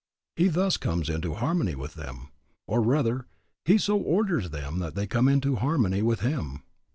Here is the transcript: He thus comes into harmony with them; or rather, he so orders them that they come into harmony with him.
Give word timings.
He 0.35 0.47
thus 0.47 0.77
comes 0.77 1.09
into 1.09 1.35
harmony 1.35 1.75
with 1.75 1.93
them; 1.93 2.29
or 2.67 2.81
rather, 2.81 3.27
he 3.65 3.77
so 3.77 3.97
orders 3.99 4.49
them 4.49 4.79
that 4.79 4.95
they 4.95 5.05
come 5.05 5.27
into 5.27 5.57
harmony 5.57 6.01
with 6.01 6.21
him. 6.21 6.63